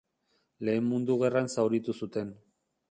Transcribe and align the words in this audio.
Lehen 0.69 0.87
Mundu 0.93 1.19
Gerran 1.25 1.53
zauritu 1.57 1.99
zuten. 2.01 2.35